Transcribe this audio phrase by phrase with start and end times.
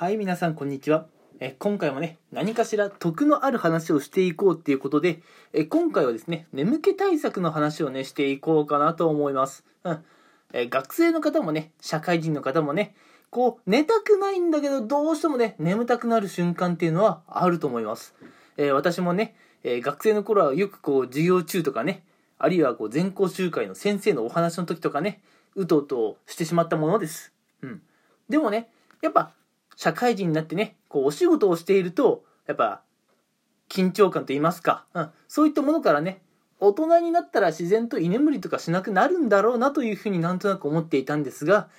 [0.00, 1.08] はい、皆さん、こんにちは。
[1.40, 5.20] え今回もね、何かしら得のある話をしていこうっていうことで、
[5.52, 9.62] え今回はですね、眠気対策の話をね、していこうかなと思います。
[9.84, 10.04] うん。
[10.54, 12.94] え学生の方もね、社会人の方もね、
[13.28, 18.14] こう、寝たくないんだけど、どうしてもね、眠たくなる瞬間っていうのはあると思います。
[18.56, 22.04] え私もね、え学生の頃はよくこう、授業中とかね、
[22.38, 25.20] あるいはこう、全校集会の先生のお話の時とかね、
[25.56, 27.34] うとうとしてしまったものです。
[27.60, 27.82] うん。
[28.30, 28.70] でもね、
[29.02, 29.32] やっぱ、
[29.80, 32.82] 社会人になってね、こう、お仕事をしていると、やっぱ、
[33.70, 36.20] 緊張感と言いますか、うん、そういったものからね、
[36.58, 41.70] 大人になったら自然と居眠りとかしなくなるんだろうなというふうになんとなく思っていたんですが、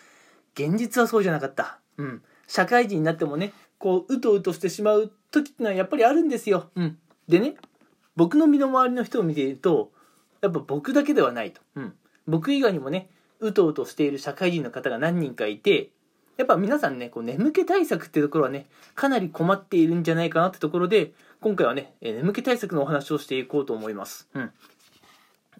[0.55, 1.79] 現実はそうじゃなかった。
[1.97, 2.23] うん。
[2.47, 6.71] 社会人になってもね、こう、うとうとしてしまう時ってのはやっぱりあるんですよ。
[6.73, 6.97] うん。
[7.27, 7.53] でね、
[8.15, 9.91] 僕の身の回りの人を見ていると、
[10.41, 11.61] やっぱ僕だけではないと。
[11.75, 11.93] うん。
[12.25, 15.91] 僕以外にもね、うとうとしている社会人の方が何人かいて、
[16.41, 24.27] やっぱ皆さんね、こう眠気対策っていうところはね、かなり困っているんじゃないかなってところで、今回はね、えー眠気対策のお話をしていこうと思います。
[24.33, 24.51] うん。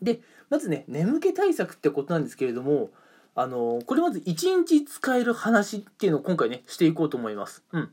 [0.02, 2.90] で、まずね、眠気対策ってことなんですけれども、
[3.36, 7.64] あのーこれまず1日使える話っていうのを今回ね、していこうと思います。
[7.74, 7.92] うん。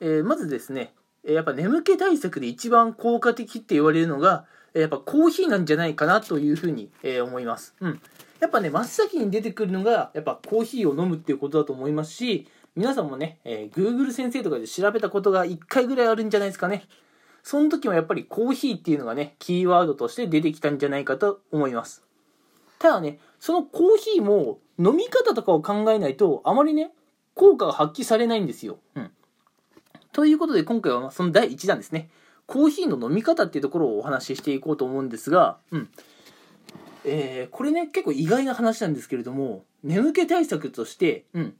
[0.00, 0.94] えーまずですね、
[1.24, 7.74] えーやっぱ眠気対策で一番効果的って言われるのが、えーやっぱコーヒーなんじゃないかなというふうに、え思います。
[7.80, 8.00] うん。
[8.40, 16.84] やっぱね、真っ先に出てくるのが、やっぱコーヒーを飲むっていうことだと思いますし、皆さんもね、えー Google 先生とかで調べたことが1回ぐらいあるんじゃないですかね。
[17.42, 22.04] その時もやっぱりコーヒーっていうのがね、キーワードとして出てきたんじゃないかと思います。
[22.78, 26.92] ただね、そのコーヒーも飲み方とかを考えないと、あまりね、
[27.34, 28.78] 効果が発揮されないんですよ。
[28.94, 29.10] うん。
[30.12, 32.10] ということで今回はその第1弾ですね。
[32.48, 35.88] コーヒーの飲み方っていうところをお話ししていこうと思うんですが、うん。
[37.04, 41.54] えーこれね、結構意外な話なんですけれども、眠気対策として、うん。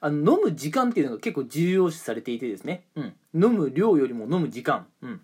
[0.00, 2.84] あの、飲む時間っていうのが結構重要視されていてですね。
[2.94, 3.14] うん。
[3.34, 4.86] 飲む量よりも飲む時間。
[5.02, 5.20] うん。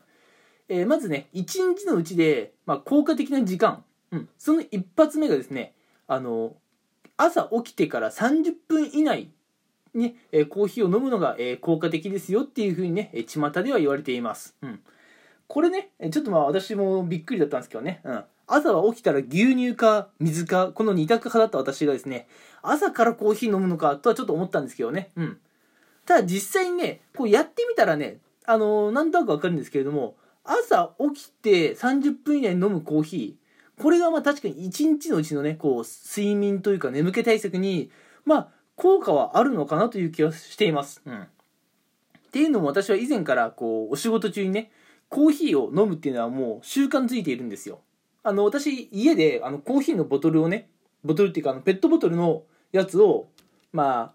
[0.68, 1.44] えーまずね、1
[1.76, 3.84] 日のうちで、まあ、効果的な時間。
[4.10, 4.28] うん。
[4.38, 5.72] その一発目がですね、
[6.08, 6.56] あの、
[7.16, 9.30] 朝起きてから30分以内
[9.98, 14.54] に、えコーヒーを飲むのが、え効果的ですよっていうふうにね、えー巷では言われています。
[14.62, 14.80] うん。
[15.46, 18.00] これね、ちょっとまあ私もびっくりだったんですけどね。
[18.04, 18.24] うん。
[18.46, 22.26] 朝は起きたら牛乳か水か、この二択派だった私がですね、
[22.62, 25.10] 朝からコーヒー飲むのかとはちょっと思ったんですけどね。
[25.16, 25.38] うん。
[26.06, 37.90] ただ実際にね、こうやってみたらね、あのーなんとなくわかるんですけれども、朝起きて30分以内に飲むコーヒー、これがまあ確かに1日のうちのね、こう、睡眠というか眠気対策に、
[38.24, 41.02] まあ、効果はあるのかなという気がしています。
[41.04, 41.20] うん。
[41.22, 41.26] っ
[42.32, 44.70] ていうのも私は以前から、こう、お仕事中にね、
[45.08, 47.80] コーヒーを飲むっていうのはもう習慣づいているんですよ。
[48.22, 50.68] あの、私、家で、あの、コーヒーのボトルをね、
[51.04, 52.42] ボトルっていうか、あの、ペットボトルの
[52.72, 53.28] やつを、
[53.72, 54.14] ま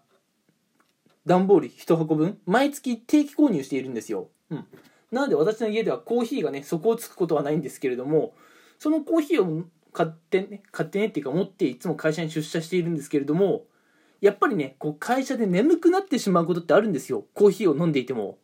[1.26, 4.28] 段ボール1箱分、毎月定期購入しているんですよ。
[4.50, 4.66] うん。
[5.12, 8.34] なので私の家ではコーヒーがね、底をつくことはないんですけれども、
[8.78, 13.64] そのコーヒーを買ってね、買ってねっていうか持っていつも会社に出社しているんですけれども、
[14.20, 17.24] やっぱりね、こう会社で眠くなってしまうことってあるんですよ。
[17.34, 18.38] コーヒーを飲んでいても。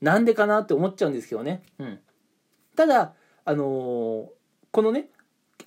[0.00, 1.62] なんでかなって思っちゃうんですけどね。
[1.78, 1.98] うん。
[2.76, 3.14] ただ、
[3.44, 4.28] あのー
[4.70, 5.08] このね、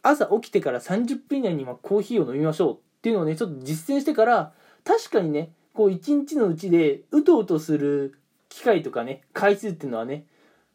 [0.04, 4.54] 朝起きてから30分以内にまあコーヒーを飲みましょうっていうのをね、ちょっと実践してから、
[4.84, 8.18] 確かにね、こう一日のうちでうとうとする
[8.50, 10.26] 機会とかね、回数っていうのはね、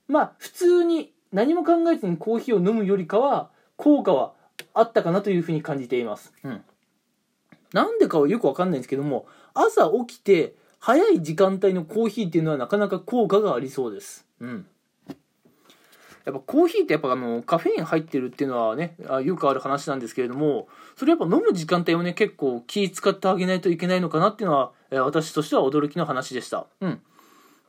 [0.09, 4.35] まあ普通に何も考えずにコーヒーを飲むよりかは、効果は
[4.75, 6.33] あったかなというふうに感じています。
[6.43, 6.63] うん。
[7.73, 14.27] なんでかはよくわかんないんですけども、朝起きて早い時間帯のコーヒーっていうのはなかなか効果がありそうです。
[14.41, 14.67] うん。
[16.27, 20.67] やっぱコーヒーってやっぱあのカフェイン入ってるっていうのはねあよくある話なんですけれども
[20.97, 27.01] それやっぱ飲む時間帯をね結構気使ってあげないといけないのかなっていうのは、えー私としては驚きの話でしたうん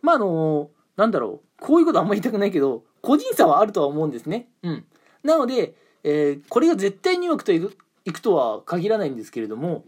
[0.01, 4.85] まああのなんだろうこういうことあんま言いたくないけど個人差はあるとは思うんですねうん
[5.21, 9.83] なので、えーこれが絶対にうまくといくいくとは限らないんですけれども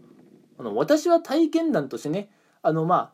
[0.58, 2.28] あの私は体験談としてね
[2.62, 3.10] あのまあ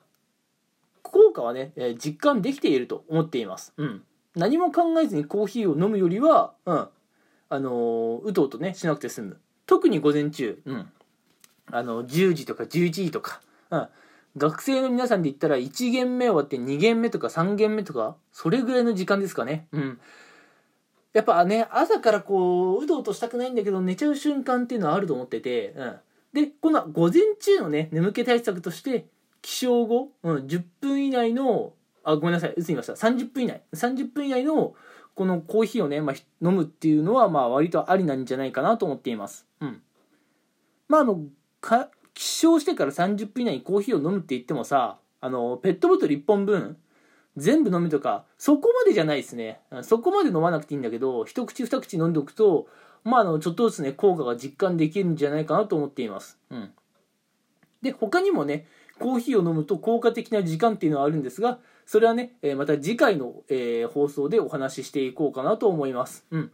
[1.02, 4.02] 効果はね、えー実感できていると思っていますうん
[4.36, 6.88] 何も考えずにコーヒーを飲むよりは、うん、
[7.48, 9.40] あのーうとうとね、しなくて済む。
[9.66, 10.88] 特に午前中、うん、
[11.72, 13.40] あの、10時とか11時とか、
[13.70, 13.88] うん、
[14.36, 19.66] 学生の皆さんで言ったら1限目終わって2限目とか3限目とか、それぐらいの時間ですかね。
[19.72, 19.98] うん。
[21.16, 25.96] やっぱね、朝からこう、うとうとしたくないんだけど、寝ちゃう瞬間っていうのはあると思ってて、うん。
[26.34, 29.06] で、この午前中のね、眠気対策として、
[29.40, 31.72] 起床後、うん、10分以内の、
[32.04, 32.92] あ、ごめんなさい、映りました。
[32.92, 33.62] 30分以内。
[33.72, 34.74] 30分以内の、
[35.14, 36.16] このコーヒーをね、まあ、
[36.46, 39.46] 飲むっていうのは、まあ、割とありなんじゃないかなと思っています。
[39.60, 39.80] うん。
[40.86, 41.22] まあ、あの、
[41.62, 46.76] か、起床してから30分以内にコーヒーを飲むって言ってもさ、あのペットボトル1本分
[47.36, 49.60] 全部飲むとかそこまでじゃないですね。
[49.82, 52.66] そこまで飲まなくていいんだけど一口二口飲んでおくと
[53.04, 56.38] まああのちょっとずつね効果が実感できるんじゃないかなと思っています。
[56.50, 56.70] うん。
[57.82, 58.66] で他にもね
[58.98, 66.26] コーヒーを飲むと効果的な時間っていうのはあるんですがそれはね、えまた次回の、え、放送でお話ししていこうかなと思います。
[66.32, 66.50] うん。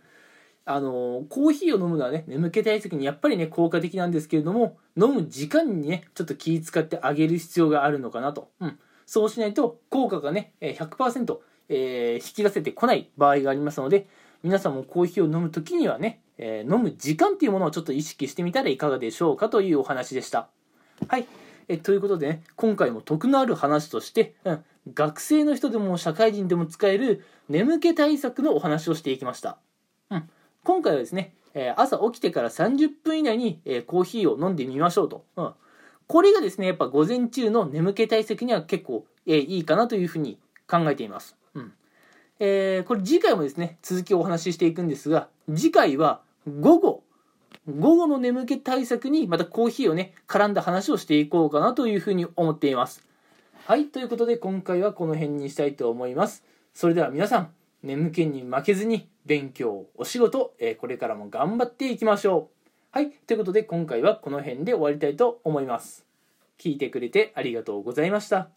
[0.64, 11.38] あのコーヒーを飲むのはね眠気対策にやっぱりね効果的なんですけれども飲む時間にねちょっと気使ってあげる必要があるのかなと、うん、そうしないと効果がね100%、
[11.68, 14.06] えー、引き出せてこない場合がありますので
[14.42, 20.48] 皆さんもコーヒーを飲む時にはね、えー、飲む時間っていうものをちょっと意識してみたらいかがでしょうかというお話でした
[21.08, 21.26] はい
[21.68, 24.64] えということでね今回も得のある話として、うん、
[24.94, 29.58] 学生の人でも社会人でも使える眠気対策のお話をしていきました
[30.10, 30.28] うん
[30.64, 35.24] 今回はですね、え朝起きてから30分以内に、えコーヒーを飲んでみましょうと。
[35.36, 35.52] うん。
[36.06, 41.36] これがですね、やっぱ午前中の眠気対策には結構、えいいかなというふうに考えています。
[41.54, 41.72] うん。
[42.40, 46.22] えー、これ次回もですね、続きをお話ししていくんですが、次回は
[46.60, 47.02] 午後、
[47.68, 53.06] 午後の眠気対策にまたコーヒーをね、絡んだ話をしていこうかなというふうに思っています。
[53.66, 56.42] はい、ということで今回はこの辺にしたいと思います。
[56.74, 57.52] それでは皆さん、
[57.84, 62.61] 眠気に負けずに勉強、お仕事、えー、これからも頑張っていきましょう。
[62.94, 63.10] はい。
[63.10, 66.04] ということで今回はこの辺で終わりたいと思います。
[66.58, 68.50] 聞いてくれてありがとうございました。